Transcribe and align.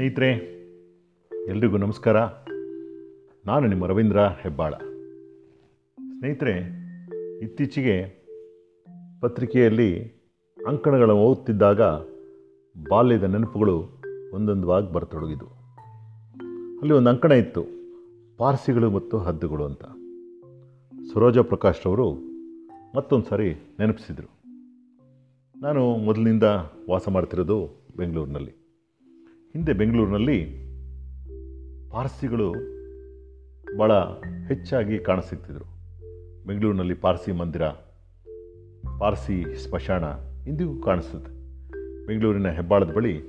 ಸ್ನೇಹಿತರೆ, 0.00 0.30
ಎಲ್ರಿಗೂ 1.48 1.76
ನಮಸ್ಕಾರ. 1.76 2.16
ನಾನು 3.46 3.66
ನಿಮ್ಮ 3.66 3.86
ರವೀಂದ್ರ 3.86 4.20
ಹೆಬ್ಬಾಳ. 4.20 4.74
ಸ್ನೇಹಿತರೆ, 6.18 6.56
ಇತ್ತೀಚೆಗೆ 7.38 8.24
ಪತ್ರಿಕೆಯಲ್ಲಿ 9.20 10.12
ಅಂಕಣಗಳನ್ನು 10.66 11.22
ಓದುತ್ತಿದ್ದಾಗ 11.22 11.82
ಬಾಲ್ಯದ 12.88 13.22
ನೆನಪುಗಳು 13.22 13.88
ಒಂದೊಂದಾಗಿ 14.32 14.92
ಬರತೊಡಗಿದ್ವು. 14.92 15.48
ಅಲ್ಲಿ 16.80 16.92
ಒಂದು 16.92 17.10
ಅಂಕಣ 17.10 17.32
ಇತ್ತು, 17.32 17.64
ಪಾರ್ಸಿಗಳು 18.36 18.90
ಮತ್ತು 18.90 19.18
ಹದ್ದುಗಳು 19.18 19.64
ಅಂತ. 19.64 19.84
ಸರೋಜ 21.14 21.38
ಪ್ರಕಾಶ್ 21.38 21.86
ಅವರು 21.86 22.14
ಮತ್ತೊಂದು 22.96 23.26
ಸಾರಿ 23.26 23.54
ನೆನಪಿಸಿದರು. 23.78 24.40
ನಾನು 25.60 25.96
ಮೊದಲಿನಿಂದ 25.96 26.44
ವಾಸ 26.90 27.08
ಮಾಡ್ತಿರೋದು 27.08 27.86
ಬೆಂಗಳೂರಿನಲ್ಲಿ. 27.96 28.59
ಹಿಂದೆ 29.52 29.72
ಬೆಂಗಳೂರಿನಲ್ಲಿ 29.72 30.44
ಪಾರ್ಸಿಗಳು 31.90 32.52
ಭಾಳ 33.78 33.92
ಹೆಚ್ಚಾಗಿ 34.48 34.98
ಕಾಣಸಿಗ್ತಿದ್ರು. 34.98 35.64
ಬೆಂಗಳೂರಿನಲ್ಲಿ 36.46 36.94
ಪಾರ್ಸಿ 36.94 37.32
ಮಂದಿರ, 37.32 37.68
ಪಾರ್ಸಿ 38.98 39.56
ಸ್ಮಶಾನ 39.56 40.04
ಇಂದಿಗೂ 40.48 40.80
ಕಾಣಿಸುತ್ತೆ. 40.80 41.32
ಬೆಂಗಳೂರಿನ 42.06 42.48
ಹೆಬ್ಬಾಳದ 42.48 42.92
ಬಳಿ 42.92 43.22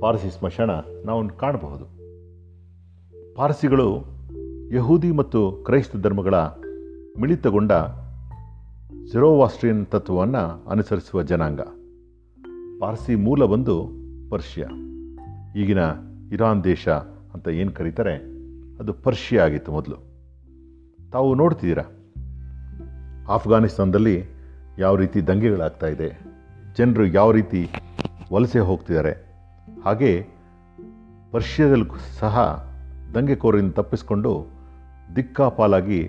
ಪಾರ್ಸಿ 0.00 0.38
ಸ್ಮಶಾನ 0.38 0.70
ನಾವು 1.04 1.28
ಕಾಣಬಹುದು. 1.28 1.84
ಪಾರ್ಸಿಗಳು 3.34 4.04
ಯಹೂದಿ 4.74 5.10
ಮತ್ತು 5.10 5.52
ಕ್ರೈಸ್ತ 5.52 5.96
ಧರ್ಮಗಳ 5.96 6.34
ಮಿಳಿತಗೊಂಡ 7.20 7.72
ಜೆರೋವಾಸ್ಟ್ರಿಯನ್ 9.12 9.86
ತತ್ವವನ್ನು 9.86 10.68
ಅನುಸರಿಸುವ 10.68 11.22
ಜನಾಂಗ. 11.22 11.60
ಪಾರ್ಸಿ 12.80 13.14
ಮೂಲ 13.14 13.44
ಬಂದು 13.44 13.90
ಪರ್ಷಿಯಾ. 14.30 14.91
ಈಗಿನ 15.56 15.82
ಇರಾನ್ 16.32 16.64
ದೇಶ 16.64 16.88
ಅಂತ 17.34 17.48
ಏನು 17.48 17.72
ಕರೀತಾರೆ, 17.72 18.14
ಅದು 18.80 18.92
ಪರ್ಷಿಯಾ 18.92 19.44
ಆಗಿತ್ತು 19.44 19.72
ಮೊದಲು. 19.72 19.98
ತಾವು 21.12 21.34
ನೋಡ್ತಿದ್ದೀರಾ? 21.34 21.84
ಆಫ್ಘಾನಿಸ್ತಾನದಲ್ಲಿ 23.28 24.16
ಯಾವ 24.78 24.96
ರೀತಿ 24.96 25.26
ದಂಗೆಗಳಾಗ್ತಾ 25.26 25.86
ಇದೆ, 25.86 26.08
ಜನರು 26.76 27.06
ಯಾವ 27.06 27.30
ರೀತಿ 27.30 27.60
ವಲಸೆ 28.32 28.58
ಹೋಗ್ತಿದ್ದಾರೆ, 28.58 29.12
ಹಾಗೆ 29.84 30.12
ಪರ್ಷಿಯಾದಲ್ಲೂ 31.32 31.86
ಸಹ 32.20 32.36
ದಂಗೆಕೋರರಿಂದ 33.14 33.72
ತಪ್ಪಿಸಿಕೊಂಡು 33.72 34.32
ದಿಕ್ಕಾಪಾಲಾಗಿ 35.16 36.00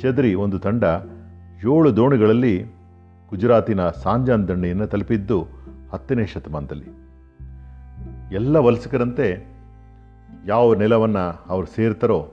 ಚದರಿ 0.00 0.34
ಒಂದು 0.34 0.58
ತಂಡ 0.58 0.84
ಏಳು 1.64 1.96
ದೋಣಿಗಳಲ್ಲಿ 1.96 2.54
ಗುಜರಾತಿನ 3.30 3.82
ಸಾಂಜಾನ್ 4.02 4.48
ದಂಡೆಯನ್ನು 4.48 4.86
ತಲುಪಿದ್ದು 4.86 5.38
ಹತ್ತನೇ 5.92 6.26
ಶತಮಾನದಲ್ಲಿ. 6.26 7.03
ಎಲ್ಲ 8.32 8.56
ವಲಸಿಗರಂತೆ 8.56 9.54
ಯಾವ 10.46 10.74
ನೆಲವನ್ನು 10.74 11.44
ಅವರು 11.48 11.66
ಸೇರ್ತಾರೋ 11.66 12.30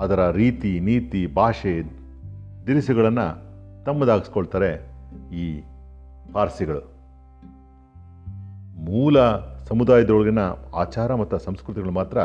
ಅದರ 0.00 0.30
ರೀತಿ, 0.30 0.80
ನೀತಿ, 0.80 1.26
ಭಾಷೆ 1.26 1.82
ದಿರಿಸುಗಳನ್ನು 2.66 3.46
ತಮ್ಮದಾಗಿಸ್ಕೊಳ್ತಾರೆ 3.84 4.90
ಈ 5.34 5.62
ಪಾರ್ಸಿಗಳು. 6.32 6.80
ಮೂಲ 8.84 9.16
ಸಮುದಾಯದೊಳಗಿನ 9.68 10.38
ಆಚಾರ 10.74 11.14
ಮತ್ತು 11.14 11.38
ಸಂಸ್ಕೃತಿಗಳು 11.38 11.90
ಮಾತ್ರ 11.90 12.18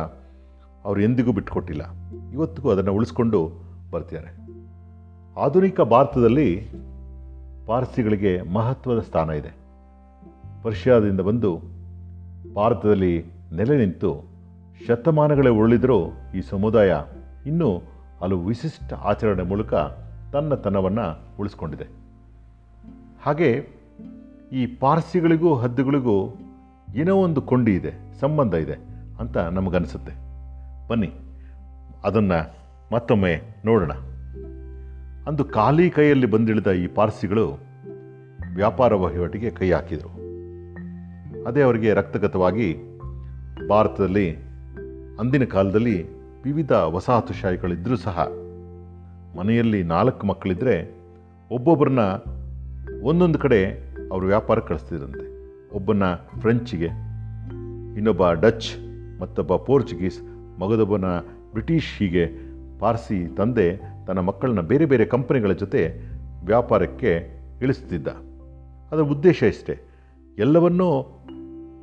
ಅವರು 0.86 1.02
ಎಂದಿಗೂ 1.02 1.32
ಬಿಟ್ಟುಕೊಟ್ಟಿಲ್ಲ. 1.34 1.82
ಇವತ್ತಿಗೂ 2.34 2.72
ಅದನ್ನು 2.72 2.94
ಉಳಿಸ್ಕೊಂಡು 2.94 3.52
ಬರ್ತಿದ್ದಾರೆ. 3.92 4.38
ಆಧುನಿಕ 5.42 5.82
ಭಾರತದಲ್ಲಿ 5.82 6.68
ಪಾರ್ಸಿಗಳಿಗೆ 7.68 8.42
ಮಹತ್ವದ 8.42 9.00
ಸ್ಥಾನ 9.00 9.30
ಇದೆ. 9.30 9.56
ಪರ್ಷಿಯಾದಿಂದ 10.64 11.22
ಬಂದು 11.22 11.81
ಭಾರತದಲ್ಲಿ 12.56 13.26
ನೆಲೆ 13.56 13.78
ನಿಂತು 13.78 14.24
ಶತಮಾನಗಳೇ 14.88 15.50
ಉರುಳಿದರೂ 15.50 16.06
ಈ 16.36 16.42
ಸಮುದಾಯ 16.42 16.96
ಇನ್ನೂ 17.46 17.82
ಹಲವು 18.22 18.46
ವಿಶಿಷ್ಟ 18.46 18.94
ಆಚರಣೆ 18.94 19.44
ಮೂಲಕ 19.44 19.74
ತನ್ನ 20.34 20.54
ತನವನ್ನು 20.54 21.38
ಉಳಿಸ್ಕೊಂಡಿದೆ. 21.40 21.84
ಹಾಗೆ 23.24 23.68
ಈ 24.52 24.66
ಪಾರ್ಸಿಗಳಿಗೂ 24.66 25.56
ಹದ್ದುಗಳಿಗೂ 25.56 26.38
ಏನೋ 26.96 27.16
ಒಂದು 27.16 27.42
ಕೊಂಡಿ 27.42 27.76
ಇದೆ 27.76 28.20
ಸಂಬಂಧ 28.20 28.54
ಇದೆ 28.54 28.74
ಅಂತ 29.20 29.38
ನಮಗನಿಸುತ್ತೆ. 29.38 30.12
ಬನ್ನಿ, 30.88 31.14
ಅದನ್ನು 32.04 32.56
ಮತ್ತೊಮ್ಮೆ 32.94 33.42
ನೋಡೋಣ. 33.66 33.92
ಅಂದು 35.28 35.46
ಖಾಲಿ 35.46 35.90
ಕೈಯಲ್ಲಿ 35.90 36.26
ಬಂದಿಳಿದ 36.26 36.68
ಈ 36.68 36.88
ಪಾರ್ಸಿಗಳು 36.88 37.58
ವ್ಯಾಪಾರ 38.56 38.94
ವಹಿವಾಟಿಗೆ 38.94 39.50
ಕೈ 39.50 39.72
ಹಾಕಿದರು. 39.72 40.21
ಅದೇ 41.48 41.62
ಅವರಿಗೆ 41.62 41.94
ರಕ್ತಗತವಾಗಿ 41.94 42.76
ಭಾರತದಲ್ಲಿ 43.70 44.36
ಅಂದಿನ 45.20 45.44
ಕಾಲದಲ್ಲಿ 45.44 46.08
ವಿವಿಧ 46.44 46.72
ವಸಾಹತುಶಾಹಿಗಳಿದ್ದರೂ 46.72 47.96
ಸಹ 47.96 48.28
ಮನೆಯಲ್ಲಿ 49.38 49.84
ನಾಲ್ಕು 49.84 50.28
ಮಕ್ಕಳಿದ್ದರೆ 50.28 50.96
ಒಬ್ಬೊಬ್ಬರನ್ನ 51.52 52.00
ಒಂದೊಂದು 53.04 53.40
ಕಡೆ 53.40 53.66
ಅವರು 54.12 54.26
ವ್ಯಾಪಾರ 54.26 54.60
ಕಳಿಸ್ತಿದ್ರಂತೆ. 54.60 55.32
ಒಬ್ಬನ 55.76 56.04
ಫ್ರೆಂಚಿಗೆ, 56.40 56.86
ಇನ್ನೊಬ್ಬ 57.98 58.32
ಡಚ್, 58.32 58.70
ಮತ್ತೊಬ್ಬ 59.22 59.56
ಪೋರ್ಚುಗೀಸ್, 59.56 60.22
ಮಗದೊಬ್ಬನ 60.60 61.06
ಬ್ರಿಟಿಷ್ 61.52 62.00
ಹೀಗೆ 62.00 62.30
ಪಾರ್ಸಿ 62.80 63.36
ತಂದೆ 63.36 63.78
ತನ್ನ 63.78 64.20
ಮಕ್ಕಳನ್ನ 64.20 64.62
ಬೇರೆ 64.62 64.86
ಬೇರೆ 64.86 65.06
ಕಂಪನಿಗಳ 65.06 65.52
ಜೊತೆ 65.52 65.96
ವ್ಯಾಪಾರಕ್ಕೆ 66.46 67.40
ಇಳಿಸ್ತಿದ್ದ. 67.62 68.08
ಅದರ 68.92 69.02
ಉದ್ದೇಶ 69.02 69.44
ಇಷ್ಟೇ. 69.44 69.91
ಎಲ್ಲವನ್ನೂ 70.42 71.04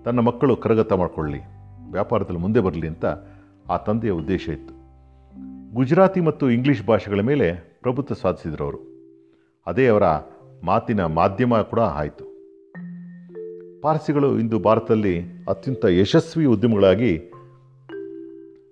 ತನ್ನ 0.05 0.21
ಮಕ್ಕಳು 0.21 0.57
ಕರಗತ 0.57 0.93
ಮಾಡಿಕೊಳ್ಳಿ 0.93 1.39
ವ್ಯಾಪಾರದಲ್ಲಿ 1.91 2.41
ಮುಂದೆ 2.41 2.61
ಬರಲಿ 2.61 2.89
ಅಂತ 2.89 3.05
ಆ 3.71 3.77
ತಂದೆಯ 3.77 4.11
ಉದ್ದೇಶ 4.11 4.49
ಇತ್ತು. 4.49 4.75
ಗುಜರಾತಿ 5.75 6.21
ಮತ್ತು 6.21 6.51
ಇಂಗ್ಲೀಷ್ 6.51 6.87
ಭಾಷೆಗಳ 6.87 7.21
ಮೇಲೆ 7.21 7.79
ಪ್ರಭುತ್ವ 7.81 8.15
ಸಾಧಿಸಿದ್ರು 8.15 8.65
ಅವರು 8.65 8.79
ಅದೇ 9.67 9.87
ಅವರ 9.87 10.03
ಮಾತಿನ 10.65 11.05
ಮಾಧ್ಯಮ 11.05 11.61
ಕೂಡ 11.61 11.81
ಆಯಿತು. 11.81 12.25
ಪಾರ್ಸಿಗಳು 13.81 14.39
ಇಂದು 14.39 14.59
ಭಾರತದಲ್ಲಿ 14.59 15.21
ಅತ್ಯಂತ 15.49 15.85
ಯಶಸ್ವಿ 15.85 16.45
ಉದ್ಯಮಗಳಾಗಿ 16.45 17.17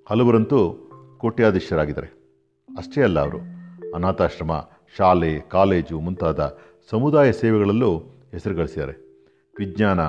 ಹಲವರಂತೂ 0.06 0.90
ಕೋಟ್ಯಾಧೀಶರಾಗಿದ್ದಾರೆ. 1.18 2.08
ಅಷ್ಟೇ 2.78 3.02
ಅಲ್ಲ 3.02 3.20
ಅವರು, 3.20 3.38
ಅನಾಥಾಶ್ರಮ, 3.94 4.52
ಶಾಲೆ, 4.98 5.40
ಕಾಲೇಜು 5.40 6.00
ಮುಂತಾದ 6.00 6.56
ಸಮುದಾಯ 6.90 7.32
ಸೇವೆಗಳಲ್ಲೂ 7.32 7.98
ಹೆಸರು 8.30 8.54
ಗಳಿಸಿದ್ದಾರೆ 8.54 9.05
ವಿಜ್ಞಾನ, 9.58 10.00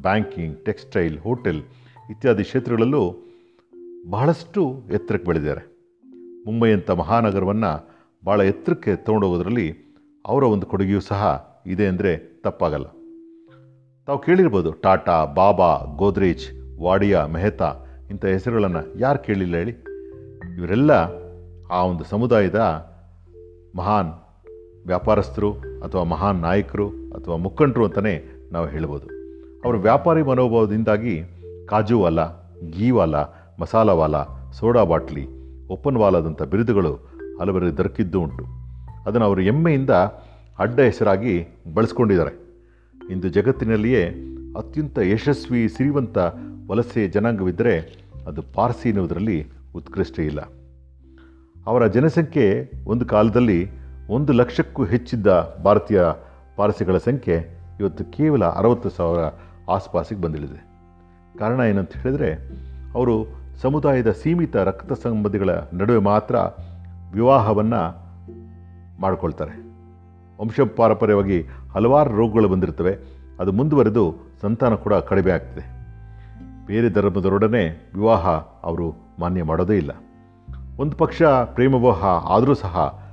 ಬ್ಯಾಂಕಿಂಗ್, 0.00 0.64
ಟೆಕ್ಸ್ಟೈಲ್, 0.64 1.18
ಹೋಟೆಲ್ 1.18 1.62
ಇತ್ಯಾದಿ 2.10 2.44
ಕ್ಷೇತ್ರಗಳಲ್ಲೂ 2.44 3.16
ಬಹಳಷ್ಟು 4.10 4.82
ಎತ್ತರಕ್ಕೆ 4.92 5.26
ಬೆಳೆದಿದ್ದಾರೆ. 5.26 5.62
ಮುಂಬೈಯಂಥ 6.46 6.90
ಮಹಾನಗರವನ್ನು 6.90 7.72
ಭಾಳ 8.26 8.40
ಎತ್ತರಕ್ಕೆ 8.40 8.96
ತೊಗೊಂಡೋಗೋದ್ರಲ್ಲಿ 8.96 9.68
ಅವರ 10.26 10.42
ಒಂದು 10.42 10.66
ಕೊಡುಗೆಯೂ 10.66 11.00
ಸಹ 11.00 11.46
ಇದೆ 11.66 11.86
ಅಂದರೆ 11.86 12.42
ತಪ್ಪಾಗಲ್ಲ. 12.42 12.84
ತಾವು 14.06 14.18
ಕೇಳಿರ್ಬೋದು, 14.18 14.72
ಟಾಟಾ, 14.72 15.24
ಬಾಬಾ, 15.24 15.78
ಗೋದ್ರೇಜ್, 15.96 16.44
ವಾಡಿಯಾ, 16.80 17.26
ಮೆಹ್ತಾ 17.26 17.76
ಇಂಥ 18.10 18.24
ಹೆಸರುಗಳನ್ನು 18.24 18.98
ಯಾರು 18.98 19.18
ಕೇಳಿಲ್ಲ 19.18 19.54
ಹೇಳಿ? 19.56 19.70
ಇವರೆಲ್ಲ 20.58 20.92
ಆ 21.66 21.82
ಒಂದು 21.82 22.04
ಸಮುದಾಯದ 22.04 22.60
ಮಹಾನ್ 23.76 24.10
ವ್ಯಾಪಾರಸ್ಥರು 24.86 25.52
ಅಥವಾ 25.52 26.02
ಮಹಾನ್ 26.02 26.38
ನಾಯಕರು 26.38 26.88
ಅಥವಾ 26.88 27.36
ಮುಖಂಡರು 27.36 27.84
ಅಂತಲೇ 27.84 28.33
ನಾವು 28.54 28.68
ಹೇಳ್ಬೋದು. 28.68 29.06
ಅವರು 29.64 29.78
ವ್ಯಾಪಾರಿ 29.78 30.22
ಮನೋಭಾವದಿಂದಾಗಿ 30.22 31.22
ಕಾಜು 31.66 32.00
ವಾಲ 32.00 32.24
ಗೀ 32.70 32.90
ವಾಲ, 32.90 33.16
ಮಸಾಲ 33.60 33.90
ವಾಲ, 33.90 34.16
ಸೋಡಾ 34.52 34.84
ಬಾಟ್ಲಿ, 34.84 35.26
ಓಪನ್ 35.68 35.96
ವಾಲಾದಂಥ 35.96 36.42
ಬಿರುದುಗಳು 36.42 36.94
ಹಲವರಿಗೆ 37.40 37.76
ದೊರಕಿದ್ದು 37.76 38.20
ಉಂಟು. 38.20 38.44
ಅದನ್ನು 39.06 39.26
ಅವರು 39.26 39.40
ಹೆಮ್ಮೆಯಿಂದ 39.40 39.90
ಅಡ್ಡ 40.58 40.80
ಹೆಸರಾಗಿ 40.80 41.46
ಬಳಸ್ಕೊಂಡಿದ್ದಾರೆ. 41.74 42.60
ಇಂದು 43.10 43.28
ಜಗತ್ತಿನಲ್ಲಿಯೇ 43.28 44.04
ಅತ್ಯಂತ 44.56 44.98
ಯಶಸ್ವಿ, 44.98 45.68
ಸಿರಿವಂತ 45.68 46.18
ವಲಸೆ 46.70 47.08
ಜನಾಂಗವಿದ್ದರೆ 47.08 48.04
ಅದು 48.26 48.42
ಪಾರ್ಸಿ 48.42 48.88
ಎನ್ನುವುದರಲ್ಲಿ 48.88 49.46
ಉತ್ಕೃಷ್ಟ 49.76 50.20
ಇಲ್ಲ. 50.20 50.40
ಅವರ 51.66 51.86
ಜನಸಂಖ್ಯೆ 51.86 52.70
ಒಂದು 52.86 53.06
ಕಾಲದಲ್ಲಿ 53.06 53.68
ಒಂದು 54.10 54.32
ಲಕ್ಷಕ್ಕೂ 54.32 54.84
ಹೆಚ್ಚಿದ್ದ 54.84 55.26
ಭಾರತೀಯ 55.64 56.02
ಪಾರ್ಸಿಗಳ 56.56 56.96
ಸಂಖ್ಯೆ 56.96 57.53
ಇವತ್ತು 57.80 58.04
ಕೇವಲ 58.04 58.44
ಅರವತ್ತು 58.44 58.90
ಸಾವಿರ 58.90 59.20
ಆಸ್ಪಾಸಿಗೆ 59.70 60.20
ಬಂದಿಳಿದೆ. 60.20 60.66
ಕಾರಣ 61.38 61.60
ಏನಂತ 61.60 61.92
ಹೇಳಿದರೆ, 61.92 62.34
ಅವರು 62.94 63.26
ಸಮುದಾಯದ 63.62 64.10
ಸೀಮಿತ 64.10 64.56
ರಕ್ತ 64.56 64.92
ಸಂಬಂಧಿಗಳ 64.92 65.50
ನಡುವೆ 65.74 65.98
ಮಾತ್ರ 65.98 66.36
ವಿವಾಹವನ್ನು 67.12 68.04
ಮಾಡಿಕೊಳ್ತಾರೆ. 69.00 69.64
ವಂಶ 70.40 70.60
ಪಾರಂಪರ್ಯವಾಗಿ 70.60 71.42
ಹಲವಾರು 71.74 72.16
ರೋಗಗಳು 72.16 72.48
ಬಂದಿರ್ತವೆ 72.48 72.98
ಅದು 73.40 73.52
ಮುಂದುವರೆದು 73.52 74.14
ಸಂತಾನ 74.42 74.74
ಕೂಡ 74.74 74.94
ಕಡಿಮೆ 74.94 75.30
ಆಗ್ತದೆ. 75.30 75.74
ಬೇರೆ 76.66 76.90
ಧರ್ಮದರೊಡನೆ 76.90 77.90
ವಿವಾಹ 77.94 78.28
ಅವರು 78.62 78.94
ಮಾನ್ಯ 79.18 79.42
ಮಾಡೋದೇ 79.42 79.76
ಇಲ್ಲ. 79.76 79.90
ಒಂದು 80.78 80.96
ಪಕ್ಷ 80.96 81.22
ಪ್ರೇಮ 81.22 81.74
ವಿವಾಹ 81.74 82.04
ಆದರೂ 82.04 82.54
ಸಹ 82.54 83.04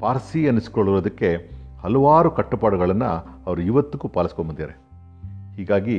ಪಾರ್ಸಿ 0.00 0.46
ಅನ್ನಿಸ್ಕೊಳ್ಳೋದಕ್ಕೆ 0.46 1.57
ಹಲವಾರು 1.82 2.30
ಕಟ್ಟುಪಾಡುಗಳನ್ನು 2.30 3.10
ಅವರು 3.46 3.60
ಇವತ್ತಿಗೂ 3.62 4.08
ಪಾಲಿಸ್ಕೊಂಡ್ಬಂದಿದ್ದಾರೆ 4.08 4.74
ಹೀಗಾಗಿ 5.56 5.98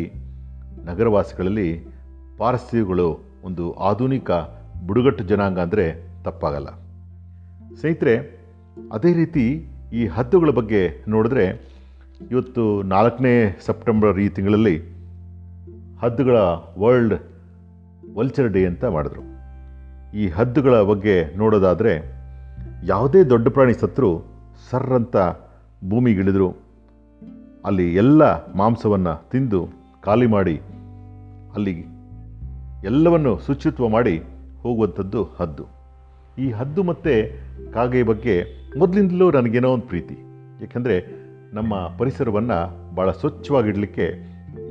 ನಗರವಾಸಿಗಳಲ್ಲಿ 0.86 1.70
ಪಾರಸಿಗಳು 2.38 3.08
ಒಂದು 3.44 3.74
ಆಧುನಿಕ 3.74 4.31
ಬುಡುಗಟ್ಟು 4.88 5.24
ಜನಾಂಗ 5.24 5.60
ಅಂದರೆ 5.60 5.86
ತಪ್ಪಾಗಲ್ಲ. 6.24 6.70
ಸ್ನೇಹಿತರೆ, 7.80 8.14
ಅದೇ 8.92 9.14
ರೀತಿ 9.14 9.46
ಈ 9.94 10.08
ಹದ್ದುಗಳ 10.08 10.50
ಬಗ್ಗೆ 10.50 10.81
ನೋಡಿದ್ರೆ 11.08 11.46
ಇವತ್ತು 12.32 12.64
ನಾಲ್ಕನೇ 12.84 13.34
ಸೆಪ್ಟೆಂಬರ್ 13.66 14.20
ಈ 14.20 14.30
ತಿಂಗಳಲ್ಲಿ 14.30 14.75
ಹದ್ದುಗಳ 16.02 16.38
ವರ್ಲ್ಡ್ 16.80 17.16
ವಲ್ಚರ್ 18.16 18.50
ಡೇ 18.50 18.66
ಅಂತ 18.66 18.86
ಮಾಡಿದ್ರು. 18.86 19.24
ಈ 20.18 20.30
ಹದ್ದುಗಳ 20.30 20.82
ಬಗ್ಗೆ 20.82 21.38
ನೋಡೋದಾದರೆ 21.38 21.94
ಯಾವುದೇ 22.86 23.24
ದೊಡ್ಡ 23.24 23.48
ಪ್ರಾಣಿ 23.48 23.74
ಸತ್ರು 23.74 24.10
ಸರ್ರಂತ 24.72 25.16
ಭೂಮಿಗಿಳಿದ್ರು. 25.88 26.50
ಅಲ್ಲಿ 27.66 27.96
ಎಲ್ಲ 27.96 28.24
ಮಾಂಸವನ್ನು 28.54 29.30
ತಿಂದು 29.30 29.68
ಖಾಲಿ 30.04 30.26
ಮಾಡಿ, 30.26 30.58
ಅಲ್ಲಿ 31.56 31.76
ಎಲ್ಲವನ್ನು 32.84 33.40
ಶುಚಿತ್ವ 33.48 33.88
ಮಾಡಿ 33.88 34.18
ಹೋಗುವಂಥದ್ದು 34.62 35.24
ಹದ್ದು. 35.24 35.66
ಈ 36.38 36.52
ಹದ್ದು 36.52 36.84
ಮತ್ತು 36.84 37.14
ಕಾಗೆ 37.74 38.04
ಬಗ್ಗೆ 38.04 38.36
ಮೊದಲಿಂದಲೂ 38.78 39.31
ನನಗೇನೋ 39.31 39.70
ಒಂದು 39.70 39.88
ಪ್ರೀತಿ. 39.88 40.18
ಏಕೆಂದರೆ 40.64 40.96
ನಮ್ಮ 41.54 41.74
ಪರಿಸರವನ್ನು 41.98 42.60
ಭಾಳ 42.96 43.12
ಸ್ವಚ್ಛವಾಗಿಡಲಿಕ್ಕೆ 43.12 44.08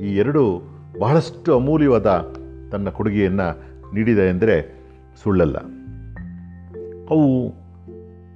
ಈ 0.01 0.15
ಎರಡು 0.15 0.43
ಬಹಳಷ್ಟು 0.99 1.55
ಅಮೂಲ್ಯವಾದ 1.55 2.09
ತನ್ನ 2.71 2.89
ಕೊಡುಗೆಯನ್ನು 2.89 3.47
ನೀಡಿದೆ 3.93 4.29
ಎಂದರೆ 4.29 4.55
ಸುಳ್ಳಲ್ಲ. 5.23 5.57
ಅವು 7.09 7.27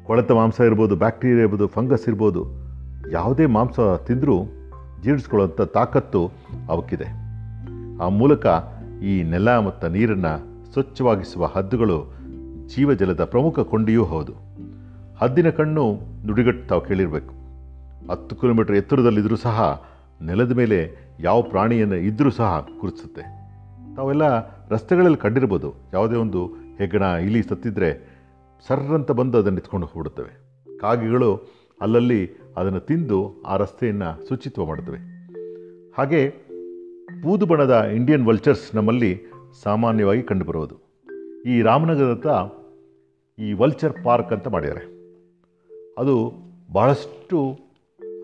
ಕೊಳೆತ 0.05 0.31
ಮಾಂಸ 0.31 0.59
ಇರ್ಬೋದು, 0.59 0.95
ಬ್ಯಾಕ್ಟೀರಿಯಾ 0.95 1.39
ಇರ್ಬೋದು, 1.39 1.67
ಫಂಗಸ್ 1.67 2.07
ಇರ್ಬೋದು 2.07 2.62
ಯಾವುದೇ 3.11 3.45
ಮಾಂಸ 3.45 3.79
ತಿಂದರೂ 4.07 4.43
ಜೀರ್ಣಿಸ್ಕೊಳ್ಳುವಂಥ 5.01 5.61
ತಾಕತ್ತು 5.61 6.31
ಅವಕ್ಕಿದೆ. 6.69 7.05
ಆ 8.03 8.07
ಮೂಲಕ 8.07 8.45
ಈ 9.03 9.23
ನೆಲ 9.23 9.57
ಮತ್ತು 9.57 9.87
ನೀರನ್ನು 9.87 10.63
ಸ್ವಚ್ಛವಾಗಿಸುವ 10.73 11.45
ಹದ್ದುಗಳು 11.45 12.13
ಜೀವಜಲದ 12.67 13.23
ಪ್ರಮುಖ 13.23 13.59
ಕೊಂಡಿಯೂ 13.59 14.03
ಹೌದು. 14.03 14.33
ಹದ್ದಿನ 15.21 15.49
ಕಣ್ಣು 15.49 15.93
ನುಡಿಗಟ್ಟು 16.25 16.67
ತಾವು 16.67 16.81
ಕೇಳಿರಬೇಕು. 16.81 17.33
ಹತ್ತು 18.11 18.35
ಕಿಲೋಮೀಟರ್ 18.35 18.75
ಎತ್ತರದಲ್ಲಿದ್ದರೂ 18.75 19.35
ಸಹ 19.35 19.83
ನೆಲದ 20.21 20.51
ಮೇಲೆ 20.51 20.91
ಯಾವ 21.19 21.41
ಪ್ರಾಣಿಯನ್ನು 21.41 21.95
ಇದ್ದರೂ 21.95 22.29
ಸಹ 22.29 22.67
ಗುರುತಿಸುತ್ತೆ 22.79 23.21
ತಾವೆಲ್ಲ 23.95 24.47
ರಸ್ತೆಗಳಲ್ಲಿ 24.69 25.17
ಕಂಡಿರ್ಬೋದು. 25.17 25.73
ಯಾವುದೇ 25.93 26.15
ಒಂದು 26.15 26.45
ಹೆಗ್ಗಣ, 26.77 27.01
ಇಲಿ 27.01 27.43
ಸತ್ತಿದ್ರೆ 27.43 28.19
ಸರ್ರಂತ 28.67 29.11
ಬಂದು 29.11 29.37
ಅದನ್ನು 29.37 29.59
ಎತ್ಕೊಂಡು 29.59 29.85
ಹೋಗ್ಬಿಡುತ್ತವೆ. 29.85 30.43
ಕಾಗೆಗಳು 30.77 31.35
ಅಲ್ಲಲ್ಲಿ 31.81 32.42
ಅದನ್ನು 32.57 32.79
ತಿಂದು 32.79 33.43
ಆ 33.45 33.57
ರಸ್ತೆಯನ್ನು 33.57 34.29
ಶುಚಿತ್ವ 34.29 34.65
ಮಾಡುತ್ತವೆ. 34.65 34.97
ಹಾಗೆ 35.97 36.33
ಬೂದು 37.23 37.45
ಬಣ್ಣದ 37.45 37.83
ಇಂಡಿಯನ್ 37.95 38.27
ವಲ್ಚರ್ಸ್ 38.27 38.75
ನಮ್ಮಲ್ಲಿ 38.75 39.21
ಸಾಮಾನ್ಯವಾಗಿ 39.63 40.23
ಕಂಡುಬರುವುದು. 40.23 40.75
ಈ 41.47 41.61
ರಾಮನಗರದತ್ತ 41.61 42.27
ಈ 43.41 43.53
ವಲ್ಚರ್ 43.53 44.03
ಪಾರ್ಕ್ 44.03 44.33
ಅಂತ 44.33 44.47
ಮಾಡಿದ್ದಾರೆ. 44.47 44.85
ಅದು 45.97 46.33
ಬಹಳಷ್ಟು 46.73 47.59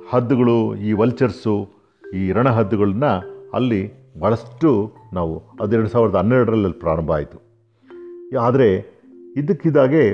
ಹದ್ದುಗಳು, 0.09 0.75
ಈ 0.75 0.93
ವಲ್ಚರ್ಸು 0.93 1.69
ಈ 2.15 2.31
ರಣಹದ್ದುಗಳನ್ನ 2.31 3.05
ಅಲ್ಲಿ 3.53 3.91
ಭಾಳಷ್ಟು 4.19 4.93
ನಾವು 5.13 5.43
ಅದೆರಡು 5.61 5.89
ಸಾವಿರದ 5.89 6.15
ಹನ್ನೆರಡರಲ್ಲಿ 6.15 6.79
ಪ್ರಾರಂಭ 6.79 7.11
ಆಯಿತು. 7.11 7.49
ಆದರೆ 8.39 8.99
ಇದಕ್ಕಿದ್ದಾಗೆ 9.37 10.07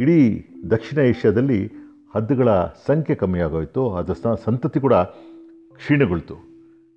ಇಡೀ 0.00 0.44
ದಕ್ಷಿಣ 0.70 0.98
ಏಷ್ಯಾದಲ್ಲಿ 0.98 1.81
ಹದ್ದುಗಳ 2.14 2.48
ಸಂಖ್ಯೆ 2.86 3.16
ಕಮ್ಮಿಯಾಗೋಯಿತು 3.16 3.94
ಅದರ 3.94 4.12
ಸ- 4.12 4.40
ಸಂತತಿ 4.44 4.80
ಕೂಡ 4.80 4.94
ಕ್ಷೀಣಗೊಳ್ತು. 5.74 6.34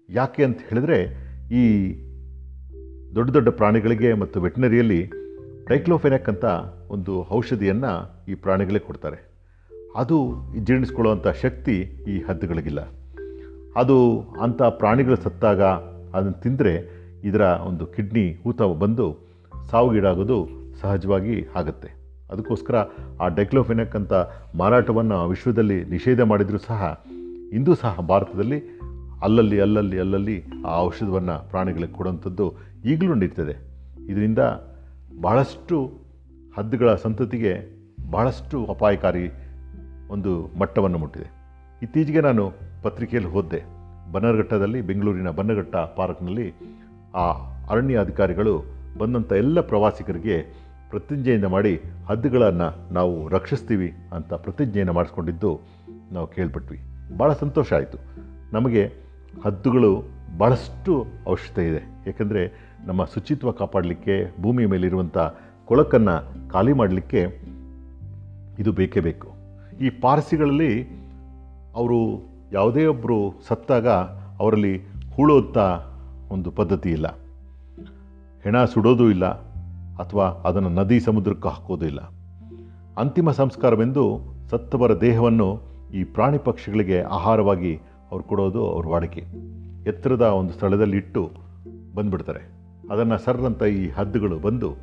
ಯಾಕೆ 0.10 0.44
ಅಂತ 0.44 0.60
ಹೇಳಿದ್ರೆ, 0.70 1.04
ಈ 1.52 1.94
ದೊಡ್ಡ 3.16 3.30
ದೊಡ್ಡ 3.30 3.50
ಪ್ರಾಣಿಗಳಿಗೆ 3.50 4.14
ಮತ್ತು 4.14 4.42
ವೆಟನರಿಯಲ್ಲಿ 4.42 5.12
ಡೈಕ್ಲೋಫೆನಕ್ 5.68 6.30
ಅಂತ 6.30 6.46
ಒಂದು 6.90 7.28
ಔಷಧಿಯನ್ನು 7.32 8.26
ಈ 8.30 8.34
ಪ್ರಾಣಿಗಳಿಗೆ 8.34 8.86
ಕೊಡ್ತಾರೆ. 8.86 9.36
ಅದು 9.96 10.36
ಜೀರ್ಣಿಸ್ಕೊಳ್ಳುವಂಥ 10.64 11.28
ಶಕ್ತಿ 11.28 11.82
ಈ 12.08 12.22
ಹದ್ದುಗಳಿಗಿಲ್ಲ. 12.22 12.80
ಅದು 13.76 14.22
ಅಂಥ 14.42 14.62
ಪ್ರಾಣಿಗಳು 14.62 15.16
ಸತ್ತಾಗ 15.16 15.62
ಅದನ್ನು 16.14 16.42
ತಿಂದರೆ 16.42 16.90
ಇದರ 17.24 17.42
ಒಂದು 17.42 17.86
ಕಿಡ್ನಿ, 17.86 18.38
ಊತ 18.46 18.62
ಬಂದು 18.62 19.18
ಸಾವುಗೀಡಾಗೋದು 19.72 20.48
ಸಹಜವಾಗಿ 20.82 21.48
ಆಗುತ್ತೆ. 21.56 22.05
ಅದಕ್ಕೋಸ್ಕರ 22.32 22.76
ಆ 23.22 23.28
ಡೆಕ್ಲೋಫೆನಕ್ 23.28 23.96
ಅಂತ 23.96 24.14
ಮಾರಾಟವನ್ನು 24.56 25.28
ವಿಶ್ವದಲ್ಲಿ 25.28 25.86
ನಿಷೇಧ 25.86 26.22
ಮಾಡಿದರೂ 26.22 26.58
ಸಹ, 26.58 27.04
ಇಂದು 27.54 27.76
ಸಹ 27.76 28.00
ಭಾರತದಲ್ಲಿ 28.00 28.62
ಅಲ್ಲಲ್ಲಿ 29.22 29.60
ಅಲ್ಲಲ್ಲಿ 29.60 30.00
ಅಲ್ಲಲ್ಲಿ 30.00 30.44
ಆ 30.68 30.80
ಔಷಧವನ್ನು 30.80 31.50
ಪ್ರಾಣಿಗಳಿಗೆ 31.50 31.94
ಕೊಡುವಂಥದ್ದು 31.94 32.54
ಈಗಲೂ 32.86 33.14
ನಡೀತದೆ. 33.14 33.52
ಇದರಿಂದ 34.06 34.40
ಬಹಳಷ್ಟು 35.22 35.92
ಹದ್ದುಗಳ 36.58 36.96
ಸಂತತಿಗೆ 36.96 37.54
ಬಹಳಷ್ಟು 38.12 38.66
ಅಪಾಯಕಾರಿ 38.66 39.30
ಒಂದು 40.10 40.60
ಮಟ್ಟವನ್ನು 40.60 40.98
ಮುಟ್ಟಿದೆ. 40.98 41.30
ಇತ್ತೀಚೆಗೆ 41.84 42.22
ನಾನು 42.22 42.54
ಪತ್ರಿಕೆಯಲ್ಲಿ 42.84 43.32
ಓದಿದೆ 43.32 43.64
ಬನ್ನರಘಟ್ಟದಲ್ಲಿ 44.12 44.82
ಬೆಂಗಳೂರಿನ 44.82 45.30
ಬನ್ನಘಟ್ಟ 45.30 45.76
ಪಾರ್ಕ್ನಲ್ಲಿ 45.76 46.54
ಆ 47.16 47.32
ಅರಣ್ಯ 47.70 48.00
ಅಧಿಕಾರಿಗಳು 48.00 48.64
ಬಂದಂಥ 48.98 49.32
ಎಲ್ಲ 49.32 49.62
ಪ್ರವಾಸಿಗರಿಗೆ 49.62 50.65
ಪ್ರತಿಜ್ಞೆಯಿಂದ 50.90 51.46
ಮಾಡಿ 51.46 51.82
ಹದ್ದುಗಳನ್ನು 52.08 52.94
ನಾವು 52.94 53.28
ರಕ್ಷಿಸ್ತೀವಿ 53.28 53.94
ಅಂತ 54.14 54.34
ಪ್ರತಿಜ್ಞೆಯನ್ನು 54.34 54.94
ಮಾಡಿಸ್ಕೊಂಡಿದ್ದು 54.94 55.60
ನಾವು 56.12 56.28
ಕೇಳ್ಪಟ್ವಿ. 56.28 56.80
ಭಾಳ 57.18 57.34
ಸಂತೋಷ 57.34 57.74
ಆಯಿತು. 57.74 57.98
ನಮಗೆ 58.54 58.92
ಹದ್ದುಗಳು 59.46 60.04
ಭಾಳಷ್ಟು 60.40 61.06
ಅವಶ್ಯಕತೆ 61.28 61.68
ಇದೆ. 61.68 62.10
ಏಕೆಂದರೆ 62.10 62.76
ನಮ್ಮ 62.86 63.06
ಶುಚಿತ್ವ 63.06 63.52
ಕಾಪಾಡಲಿಕ್ಕೆ 63.52 64.42
ಭೂಮಿಯ 64.42 64.66
ಮೇಲಿರುವಂಥ 64.66 65.18
ಕೊಳಕನ್ನು 65.66 66.50
ಖಾಲಿ 66.50 66.74
ಮಾಡಲಿಕ್ಕೆ 66.74 67.22
ಇದು 68.60 68.72
ಬೇಕೇ 68.72 69.00
ಬೇಕು. 69.00 69.28
ಈ 69.82 69.90
ಪಾರ್ಸಿಗಳಲ್ಲಿ 69.90 70.88
ಅವರು 71.76 72.30
ಯಾವುದೇ 72.54 72.86
ಒಬ್ಬರು 72.86 73.34
ಸತ್ತಾಗ 73.48 73.88
ಅವರಲ್ಲಿ 74.40 74.78
ಹೂಳುವಂಥ 75.16 75.58
ಒಂದು 76.32 76.52
ಪದ್ಧತಿ 76.52 76.92
ಇಲ್ಲ. 76.92 77.08
ಹೆಣ 78.44 78.66
ಸುಡೋದು 78.66 79.10
ಇಲ್ಲ. 79.10 79.45
ಅಥವಾ 80.00 80.26
ಅದನ್ನು 80.28 80.70
ನದಿ 80.70 81.00
ಸಮುದ್ರಕ್ಕೆ 81.00 81.50
ಹಾಕೋದಿಲ್ಲ. 81.50 82.00
ಅಂತಿಮ 82.98 83.32
ಸಂಸ್ಕಾರವೆಂದು 83.32 84.20
ಸತ್ತವರ 84.50 85.02
ದೇಹವನ್ನು 85.02 85.62
ಈ 85.94 86.04
ಪ್ರಾಣಿ 86.04 86.38
ಪಕ್ಷಿಗಳಿಗೆ 86.38 87.02
ಆಹಾರವಾಗಿ 87.02 87.76
ಅವ್ರು 88.12 88.24
ಕೊಡೋದು 88.24 88.68
ಅವ್ರ 88.68 88.88
ವಾಡಿಕೆ. 88.88 89.26
ಎತ್ತರದ 89.88 90.22
ಒಂದು 90.22 90.54
ಸ್ಥಳದಲ್ಲಿ 90.54 90.98
ಇಟ್ಟು 90.98 91.32
ಬಂದ್ಬಿಡ್ತಾರೆ. 91.96 92.40
ಅದನ್ನು 92.92 93.18
ಸರ್ರಂತ 93.18 93.64
ಈ 93.64 93.90
ಹದ್ದುಗಳು 93.90 94.40
ಬಂದು 94.40 94.74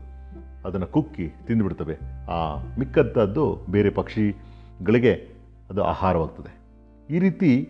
ಅದನ್ನು 0.64 0.86
ಕುಕ್ಕಿ 0.86 1.28
ತಿಂದುಬಿಡ್ತವೆ. 1.28 1.96
ಆ 2.30 2.56
ಮಿಕ್ಕಂಥದ್ದು 2.78 3.58
ಬೇರೆ 3.70 3.90
ಪಕ್ಷಿಗಳಿಗೆ 3.90 5.12
ಅದು 5.70 5.84
ಆಹಾರವಾಗ್ತದೆ. 5.84 6.62
ಈ 7.14 7.18
ರೀತಿ 7.18 7.68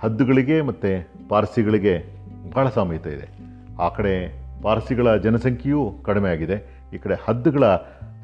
ಹದ್ದುಗಳಿಗೆ 0.00 0.60
ಮತ್ತು 0.60 1.08
ಪಾರ್ಸಿಗಳಿಗೆ 1.28 2.04
ಬಹಳ 2.54 2.68
ಸಾಮ್ಯತೆ 2.68 3.10
ಇದೆ. 3.10 3.28
ಆ 3.82 3.88
ಕಡೆ 3.88 4.41
ಪಾರ್ಸಿಗಳ 4.62 5.16
ಜನಸಂಖ್ಯೆಯೂ 5.16 6.02
ಕಡಿಮೆ 6.04 6.30
ಆಗಿದೆ 6.30 6.56
ಈ 6.94 6.98
ಕಡೆ 6.98 7.14
ಹದ್ದುಗಳ 7.24 7.64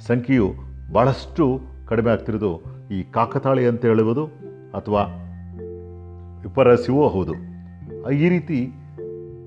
ಸಂಖ್ಯೆಯು 0.07 0.55
ಬಹಳಷ್ಟು 0.93 1.61
ಕಡಿಮೆ 1.89 2.11
ಆಗ್ತಿರೋದು 2.11 2.63
ಈ 2.91 3.03
ಕಾಕತಾಳಿ 3.03 3.67
ಅಂತ 3.67 3.85
ಹೇಳುವುದು 3.85 4.27
ಅಥವಾ 4.75 5.03
ವಿಪರಸ್ಯವೂ 6.43 7.09
ಹೌದು. 7.09 7.35
ಈ 8.11 8.29
ರೀತಿ 8.29 8.59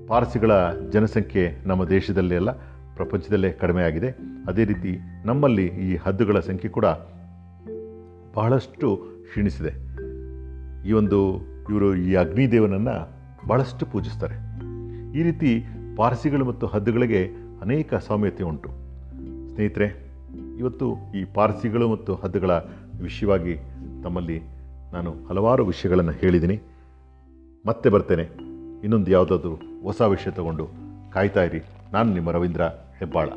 ಪಾರ್ಸಿಗಳ 0.08 0.50
ಜನಸಂಖ್ಯೆ 0.90 1.44
ನಮ್ಮ 1.66 1.84
ದೇಶದಲ್ಲೇ 1.84 2.36
ಅಲ್ಲ, 2.36 2.50
ಪ್ರಪಂಚದಲ್ಲೇ 2.96 3.52
ಕಡಿಮೆ 3.52 3.82
ಆಗಿದೆ. 3.82 4.10
ಅದೇ 4.48 4.64
ರೀತಿ 4.64 4.98
ನಮ್ಮಲ್ಲಿ 5.24 5.66
ಈ 5.66 5.96
ಹದ್ದುಗಳ 5.96 6.38
ಸಂಖ್ಯೆ 6.38 6.70
ಕೂಡ 6.70 6.84
ಬಹಳಷ್ಟು 8.34 8.96
ಕ್ಷೀಣಿಸಿದೆ. 9.28 9.72
ಈ 10.88 10.92
ಒಂದು 10.92 11.18
ಇವರು 11.70 11.96
ಈ 11.96 12.14
ಅಗ್ನಿದೇವನನ್ನು 12.14 12.96
ಬಹಳಷ್ಟು 13.48 13.86
ಪೂಜಿಸ್ತಾರೆ. 13.86 14.36
ಈ 15.18 15.22
ರೀತಿ 15.22 15.66
ಪಾರ್ಸಿಗಳು 15.96 16.44
ಮತ್ತು 16.44 16.66
ಹದ್ದುಗಳಿಗೆ 16.66 17.30
ಅನೇಕ 17.62 17.94
ಸಾಮ್ಯತೆ 17.94 18.44
ಉಂಟು. 18.44 18.68
ಸ್ನೇಹಿತರೆ, 19.52 20.10
ಇವತ್ತು 20.58 20.96
ಈ 21.14 21.24
ಪಾರ್ಸಿಗಳು 21.24 21.88
ಮತ್ತು 21.88 22.14
ಹದ್ದುಗಳ 22.14 22.50
ವಿಷಯವಾಗಿ 23.02 23.56
ತಮ್ಮಲ್ಲಿ 24.02 24.40
ನಾನು 24.92 25.24
ಹಲವಾರು 25.28 25.66
ವಿಷಯಗಳನ್ನು 25.66 26.12
ಹೇಳಿದ್ದೀನಿ. 26.12 26.60
ಮತ್ತೆ 27.66 27.88
ಬರ್ತೇನೆ. 27.88 28.22
ಇನ್ನೊಂದು 28.82 29.10
ಯಾವುದಾದ್ರೂ 29.10 29.60
ಹೊಸ 29.82 30.00
ವಿಷಯ 30.00 30.30
ತಗೊಂಡು 30.30 30.68
ಕಾಯ್ತಾ 31.12 31.42
ಇರಿ. 31.44 31.60
ನಾನು 31.92 32.14
ನಿಮ್ಮ 32.14 32.30
ರವೀಂದ್ರ 32.30 32.62
ಹೆಬ್ಬಾಳ. 32.98 33.28